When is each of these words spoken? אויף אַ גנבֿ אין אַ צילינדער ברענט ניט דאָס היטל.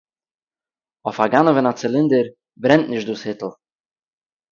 אויף 1.07 1.17
אַ 1.23 1.31
גנבֿ 1.33 1.55
אין 1.57 1.67
אַ 1.69 1.77
צילינדער 1.79 2.27
ברענט 2.61 2.87
ניט 2.91 3.03
דאָס 3.07 3.23
היטל. 3.27 3.51